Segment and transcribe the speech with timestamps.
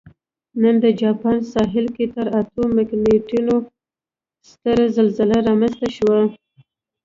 [0.61, 3.63] نن د جاپان ساحل کې تر اتو مګنیټیوډ
[4.49, 6.21] ستره زلزله رامنځته شوې